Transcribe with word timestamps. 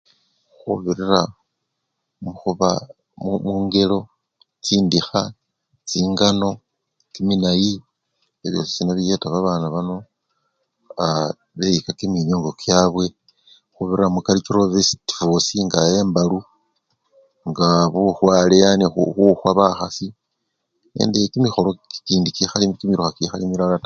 Khubilira 0.57 1.21
mukhuba! 2.23 2.69
mukhu! 2.83 3.31
mukhu! 3.31 3.49
mungelo 3.55 3.99
chindikha, 4.65 5.21
chingano, 5.89 6.49
kiminayi, 7.13 7.73
ebyo 8.45 8.59
byosi 8.67 8.81
biyeta 8.97 9.27
babana 9.33 9.65
bano 9.75 9.95
aaa! 11.03 11.31
beyika 11.57 11.91
kiminiongo 11.99 12.51
kyabwe 12.61 13.05
khubirira 13.73 14.07
mu-karichoro 14.13 14.59
festivals 14.73 15.05
chosi 15.09 15.55
nga 15.65 15.79
embalu 15.99 16.39
nga 17.49 17.67
bukhwale 17.93 18.55
yani 18.63 18.85
khu! 18.93 19.01
khukhwa 19.13 19.49
bakhasi 19.59 20.07
nende 20.93 21.17
kimikholo 21.33 21.69
kikindi 21.93 22.29
kikhali 22.37 22.65
kimi! 22.79 22.95
kikhali 23.17 23.45
milala 23.47 23.71
taa. 23.71 23.79